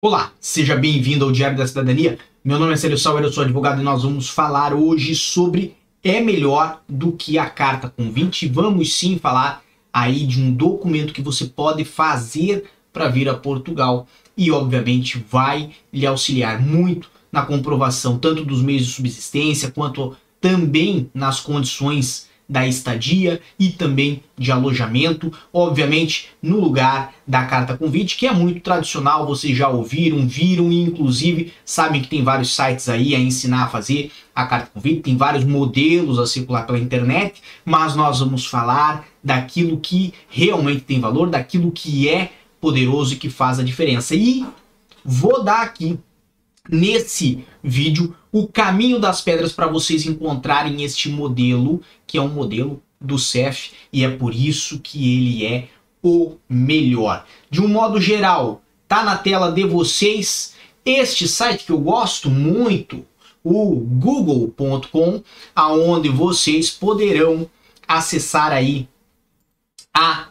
[0.00, 2.20] Olá, seja bem-vindo ao Diário da Cidadania.
[2.44, 5.74] Meu nome é Célio Sauer, eu sou advogado e nós vamos falar hoje sobre
[6.04, 8.46] é melhor do que a carta convite.
[8.46, 9.60] Vamos sim falar
[9.92, 14.06] aí de um documento que você pode fazer para vir a Portugal
[14.36, 21.10] e obviamente vai lhe auxiliar muito na comprovação tanto dos meios de subsistência quanto também
[21.12, 28.26] nas condições da estadia e também de alojamento, obviamente no lugar da carta convite, que
[28.26, 33.14] é muito tradicional, vocês já ouviram, viram e inclusive sabem que tem vários sites aí
[33.14, 37.94] a ensinar a fazer a carta convite, tem vários modelos a circular pela internet, mas
[37.94, 43.58] nós vamos falar daquilo que realmente tem valor, daquilo que é poderoso e que faz
[43.58, 44.14] a diferença.
[44.14, 44.46] E
[45.04, 45.98] vou dar aqui
[46.68, 52.82] nesse vídeo o caminho das pedras para vocês encontrarem este modelo, que é um modelo
[53.00, 55.68] do CEF e é por isso que ele é
[56.02, 57.24] o melhor.
[57.50, 63.04] De um modo geral, tá na tela de vocês este site que eu gosto muito,
[63.42, 65.22] o google.com,
[65.54, 67.48] aonde vocês poderão
[67.86, 68.88] acessar aí
[69.94, 70.28] a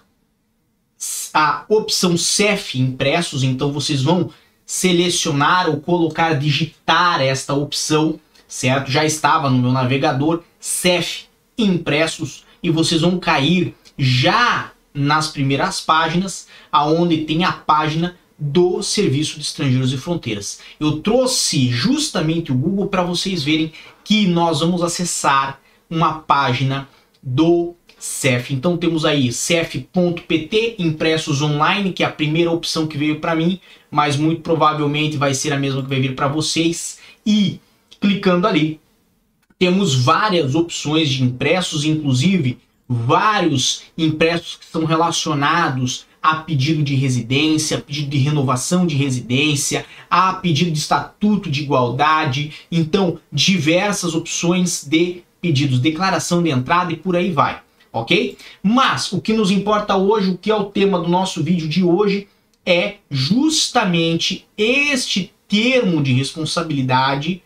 [1.34, 4.32] a opção CEF impressos, então vocês vão
[4.68, 8.92] selecionar ou colocar, digitar esta opção, certo?
[8.92, 11.26] Já estava no meu navegador, CEF
[11.58, 19.36] impressos, e vocês vão cair já nas primeiras páginas, aonde tem a página do Serviço
[19.36, 20.60] de Estrangeiros e Fronteiras.
[20.80, 23.72] Eu trouxe justamente o Google para vocês verem
[24.04, 26.90] que nós vamos acessar uma página
[27.24, 28.54] do CEF.
[28.54, 33.60] Então temos aí cef.pt impressos online, que é a primeira opção que veio para mim,
[33.90, 37.00] mas muito provavelmente vai ser a mesma que vai vir para vocês.
[37.26, 37.60] E
[38.00, 38.80] clicando ali,
[39.58, 47.80] temos várias opções de impressos, inclusive vários impressos que são relacionados a pedido de residência,
[47.80, 55.24] pedido de renovação de residência, a pedido de estatuto de igualdade, então diversas opções de
[55.42, 57.62] pedidos, declaração de entrada e por aí vai
[58.02, 58.38] ok?
[58.62, 61.84] Mas o que nos importa hoje, o que é o tema do nosso vídeo de
[61.84, 62.28] hoje,
[62.66, 67.42] é justamente este termo de responsabilidade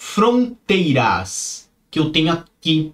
[0.00, 2.92] fronteiras que eu tenho aqui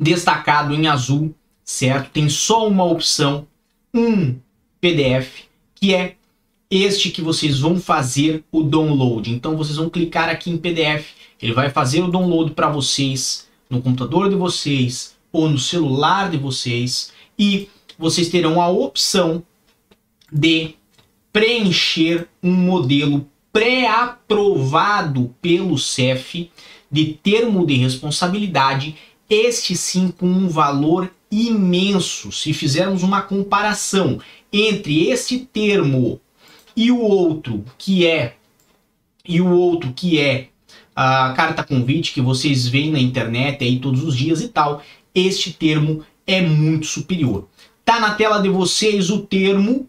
[0.00, 1.34] destacado em azul,
[1.64, 2.10] certo?
[2.10, 3.46] Tem só uma opção,
[3.92, 4.38] um
[4.80, 6.16] PDF, que é
[6.70, 9.30] este que vocês vão fazer o download.
[9.30, 13.82] Então vocês vão clicar aqui em PDF, ele vai fazer o download para vocês no
[13.82, 19.42] computador de vocês, ou no celular de vocês e vocês terão a opção
[20.32, 20.74] de
[21.32, 26.50] preencher um modelo pré-aprovado pelo CEF
[26.90, 28.96] de termo de responsabilidade,
[29.30, 32.32] este sim com um valor imenso.
[32.32, 34.18] Se fizermos uma comparação
[34.52, 36.20] entre este termo
[36.74, 38.34] e o outro que é
[39.24, 40.48] e o outro que é
[41.00, 44.82] a carta convite que vocês veem na internet aí todos os dias e tal,
[45.14, 47.46] este termo é muito superior.
[47.84, 49.88] Tá na tela de vocês o termo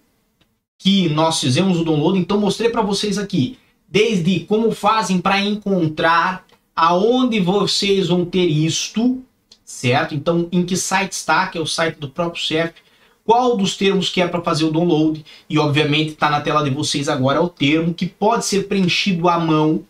[0.77, 3.57] que nós fizemos o download, então mostrei para vocês aqui,
[3.87, 9.21] desde como fazem para encontrar aonde vocês vão ter isto,
[9.65, 10.15] certo?
[10.15, 12.73] Então, em que site está, que é o site do próprio CEF,
[13.25, 16.69] qual dos termos que é para fazer o download, e obviamente está na tela de
[16.69, 19.83] vocês agora o termo que pode ser preenchido à mão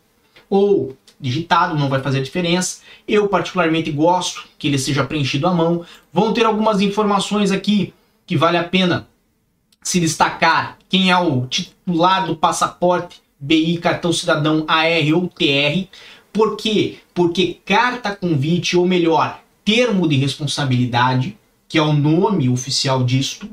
[0.49, 2.81] ou digitado, não vai fazer diferença.
[3.07, 5.85] Eu particularmente gosto que ele seja preenchido à mão.
[6.13, 7.93] Vão ter algumas informações aqui
[8.25, 9.07] que vale a pena
[9.83, 10.77] se destacar.
[10.87, 15.87] Quem é o titular do passaporte BI, cartão cidadão AR ou TR.
[16.31, 16.99] Por quê?
[17.13, 21.37] Porque carta convite, ou melhor, termo de responsabilidade,
[21.67, 23.49] que é o nome oficial disto,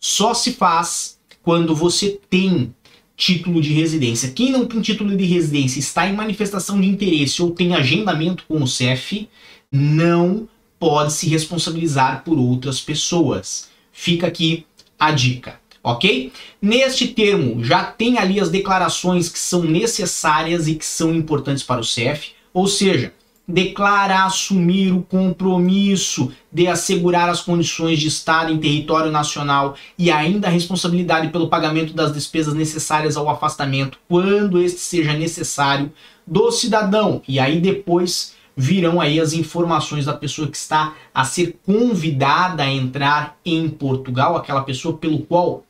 [0.00, 2.74] só se faz quando você tem
[3.16, 4.30] título de residência.
[4.30, 8.62] Quem não tem título de residência, está em manifestação de interesse ou tem agendamento com
[8.62, 9.28] o CEF,
[9.72, 13.68] não pode se responsabilizar por outras pessoas.
[13.90, 14.66] Fica aqui
[14.98, 16.30] a dica, ok?
[16.60, 21.80] Neste termo já tem ali as declarações que são necessárias e que são importantes para
[21.80, 23.12] o CEF, ou seja,
[23.48, 30.48] declara assumir o compromisso de assegurar as condições de Estado em território nacional e ainda
[30.48, 35.92] a responsabilidade pelo pagamento das despesas necessárias ao afastamento, quando este seja necessário,
[36.26, 37.22] do cidadão.
[37.28, 42.70] E aí depois virão aí as informações da pessoa que está a ser convidada a
[42.70, 45.62] entrar em Portugal, aquela pessoa pelo qual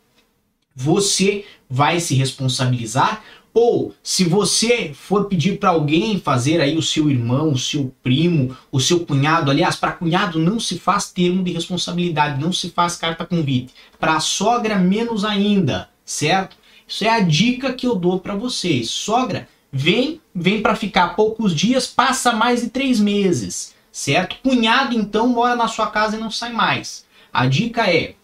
[0.74, 3.22] você vai se responsabilizar
[3.58, 8.54] ou se você for pedir para alguém fazer aí o seu irmão, o seu primo,
[8.70, 12.96] o seu cunhado, aliás, para cunhado não se faz termo de responsabilidade, não se faz
[12.96, 13.72] carta convite.
[13.98, 16.54] Para sogra menos ainda, certo?
[16.86, 18.90] Isso é a dica que eu dou para vocês.
[18.90, 24.36] Sogra, vem, vem para ficar poucos dias, passa mais de três meses, certo?
[24.42, 27.06] Cunhado, então, mora na sua casa e não sai mais.
[27.32, 28.16] A dica é,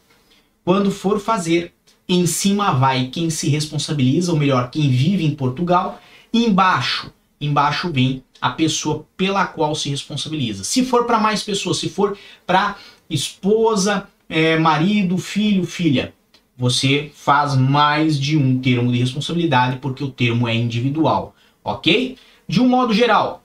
[0.63, 1.73] quando for fazer,
[2.09, 6.01] em cima vai quem se responsabiliza, ou melhor, quem vive em Portugal,
[6.33, 10.65] embaixo, embaixo vem a pessoa pela qual se responsabiliza.
[10.65, 12.77] Se for para mais pessoas, se for para
[13.09, 16.13] esposa, é, marido, filho, filha,
[16.57, 22.17] você faz mais de um termo de responsabilidade porque o termo é individual, ok?
[22.49, 23.43] De um modo geral,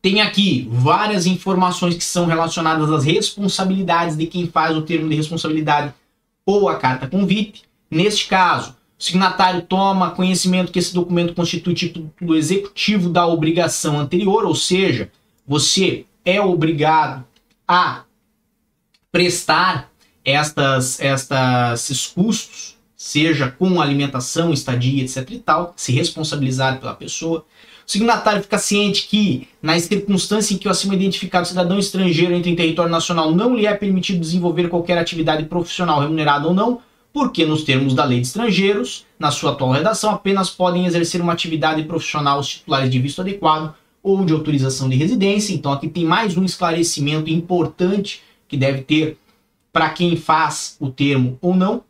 [0.00, 5.14] tem aqui várias informações que são relacionadas às responsabilidades de quem faz o termo de
[5.14, 5.94] responsabilidade
[6.44, 7.62] ou a carta convite.
[7.94, 14.44] Neste caso, o signatário toma conhecimento que esse documento constitui título executivo da obrigação anterior,
[14.44, 15.12] ou seja,
[15.46, 17.24] você é obrigado
[17.68, 18.02] a
[19.12, 19.92] prestar
[20.24, 27.46] estas, estas, esses custos, seja com alimentação, estadia, etc e tal, se responsabilizar pela pessoa.
[27.86, 32.50] O signatário fica ciente que, nas circunstâncias em que o acima identificado cidadão estrangeiro entra
[32.50, 36.82] em território nacional, não lhe é permitido desenvolver qualquer atividade profissional remunerada ou não,
[37.14, 41.32] porque, nos termos da lei de estrangeiros, na sua atual redação, apenas podem exercer uma
[41.32, 43.72] atividade profissional os titulares de visto adequado
[44.02, 45.54] ou de autorização de residência.
[45.54, 49.16] Então, aqui tem mais um esclarecimento importante que deve ter
[49.72, 51.84] para quem faz o termo ou não.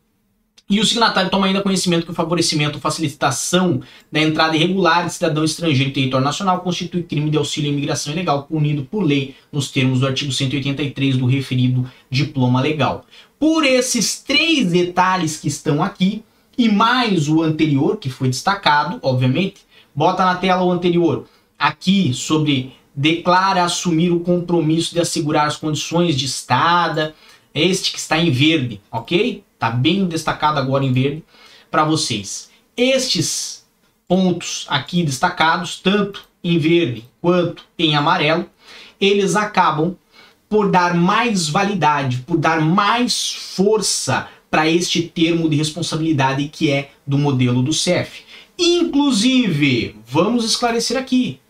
[0.68, 5.12] E o signatário toma ainda conhecimento que o favorecimento ou facilitação da entrada irregular de
[5.12, 9.34] cidadão estrangeiro em território nacional constitui crime de auxílio à imigração ilegal punido por lei
[9.52, 13.04] nos termos do artigo 183 do referido diploma legal.
[13.38, 16.24] Por esses três detalhes que estão aqui,
[16.56, 19.62] e mais o anterior, que foi destacado, obviamente,
[19.94, 21.26] bota na tela o anterior.
[21.58, 27.14] Aqui sobre declara assumir o compromisso de assegurar as condições de estada,
[27.54, 29.42] este que está em verde, ok?
[29.64, 31.24] Está bem destacado agora em verde
[31.70, 32.50] para vocês.
[32.76, 33.64] Estes
[34.06, 38.44] pontos aqui destacados, tanto em verde quanto em amarelo,
[39.00, 39.96] eles acabam
[40.50, 46.90] por dar mais validade, por dar mais força para este termo de responsabilidade que é
[47.06, 48.22] do modelo do CEF.
[48.58, 51.40] Inclusive, vamos esclarecer aqui,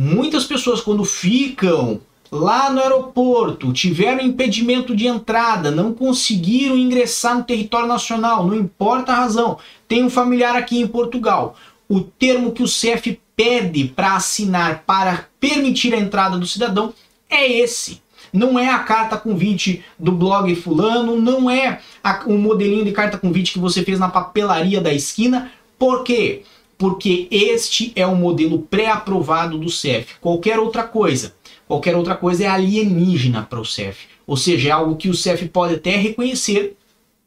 [0.00, 7.44] Muitas pessoas, quando ficam lá no aeroporto, tiveram impedimento de entrada, não conseguiram ingressar no
[7.44, 11.56] território nacional, não importa a razão, tem um familiar aqui em Portugal.
[11.88, 16.92] O termo que o CEF pede para assinar para permitir a entrada do cidadão
[17.30, 18.02] é esse.
[18.30, 21.80] Não é a carta convite do blog fulano, não é
[22.26, 25.50] o modelinho de carta convite que você fez na papelaria da esquina.
[25.78, 26.42] Por quê?
[26.78, 30.14] porque este é o modelo pré-aprovado do CEF.
[30.20, 31.34] Qualquer outra coisa,
[31.68, 34.06] qualquer outra coisa é alienígena para o CEF.
[34.26, 36.76] Ou seja, é algo que o CEF pode até reconhecer,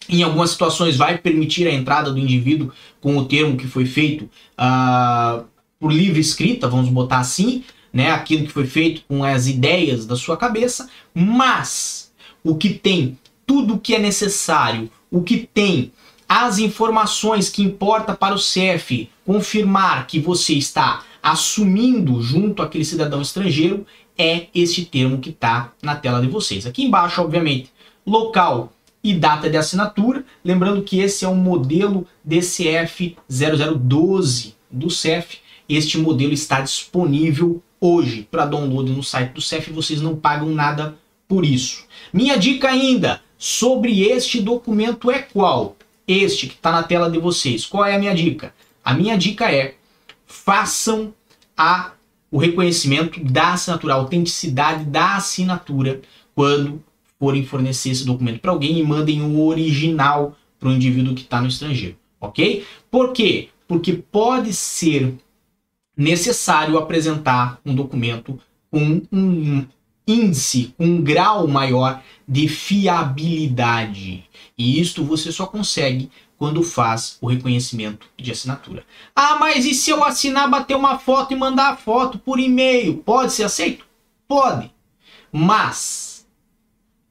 [0.09, 4.23] em algumas situações vai permitir a entrada do indivíduo com o termo que foi feito
[4.59, 5.45] uh,
[5.79, 10.15] por livre escrita, vamos botar assim, né, aquilo que foi feito com as ideias da
[10.15, 12.11] sua cabeça, mas
[12.43, 15.91] o que tem tudo o que é necessário, o que tem
[16.27, 23.21] as informações que importa para o CEF confirmar que você está assumindo junto àquele cidadão
[23.21, 23.85] estrangeiro
[24.17, 26.65] é este termo que está na tela de vocês.
[26.65, 27.71] Aqui embaixo, obviamente,
[28.05, 28.71] local
[29.03, 30.23] e data de assinatura.
[30.43, 35.39] Lembrando que esse é um modelo DCF 0012 do CEF.
[35.67, 39.71] Este modelo está disponível hoje para download no site do CEF.
[39.71, 40.95] Vocês não pagam nada
[41.27, 41.85] por isso.
[42.13, 45.75] Minha dica ainda sobre este documento é qual?
[46.07, 47.65] este que está na tela de vocês.
[47.65, 48.53] Qual é a minha dica?
[48.83, 49.75] A minha dica é
[50.25, 51.13] façam
[51.55, 51.91] a,
[52.31, 56.01] o reconhecimento da assinatura, a autenticidade da assinatura
[56.33, 56.81] quando
[57.19, 61.41] forem fornecer esse documento para alguém e mandem o original para o indivíduo que está
[61.41, 62.65] no estrangeiro, ok?
[62.89, 63.49] Por quê?
[63.67, 65.13] Porque pode ser
[65.95, 68.39] necessário apresentar um documento
[68.71, 69.65] com um
[70.11, 74.23] índice, um grau maior de fiabilidade.
[74.57, 78.83] E isto você só consegue quando faz o reconhecimento de assinatura.
[79.15, 82.97] Ah, mas e se eu assinar, bater uma foto e mandar a foto por e-mail?
[82.97, 83.85] Pode ser aceito?
[84.27, 84.71] Pode.
[85.31, 86.25] Mas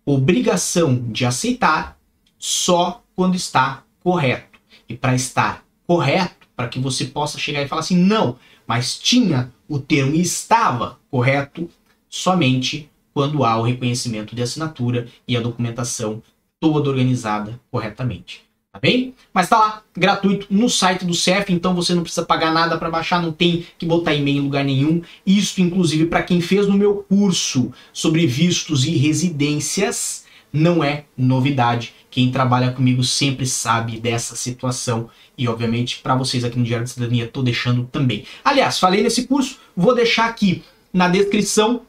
[0.04, 1.96] obrigação de aceitar
[2.38, 4.58] só quando está correto.
[4.88, 9.52] E para estar correto, para que você possa chegar e falar assim, não, mas tinha
[9.68, 11.70] o termo e estava correto,
[12.08, 16.22] somente quando há o reconhecimento de assinatura e a documentação
[16.58, 18.42] toda organizada corretamente.
[18.72, 19.14] Tá bem?
[19.34, 22.88] Mas tá lá, gratuito, no site do CEF, então você não precisa pagar nada para
[22.88, 25.02] baixar, não tem que botar e-mail em lugar nenhum.
[25.26, 31.92] Isso, inclusive, para quem fez no meu curso sobre vistos e residências, não é novidade.
[32.08, 36.92] Quem trabalha comigo sempre sabe dessa situação e, obviamente, para vocês aqui no Diário de
[36.92, 38.24] Cidadania, estou deixando também.
[38.44, 40.62] Aliás, falei nesse curso, vou deixar aqui
[40.92, 41.82] na descrição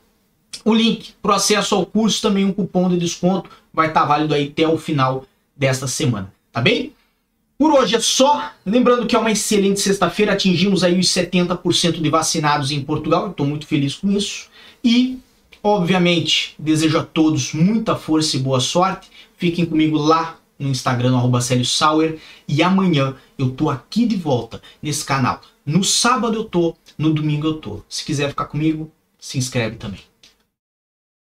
[0.63, 4.34] o link para acesso ao curso, também um cupom de desconto, vai estar tá válido
[4.34, 6.93] aí até o final desta semana, tá bem?
[7.62, 8.51] Por hoje é só.
[8.65, 13.46] Lembrando que é uma excelente sexta-feira, atingimos aí os 70% de vacinados em Portugal, estou
[13.46, 14.50] muito feliz com isso.
[14.84, 15.20] E,
[15.62, 19.10] obviamente, desejo a todos muita força e boa sorte.
[19.38, 22.17] Fiquem comigo lá no Instagram, no Sauer.
[22.48, 25.41] E amanhã eu tô aqui de volta nesse canal.
[25.63, 27.84] No sábado eu tô, no domingo eu tô.
[27.88, 30.00] Se quiser ficar comigo, se inscreve também.